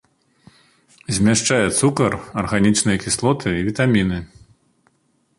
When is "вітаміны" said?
3.67-4.17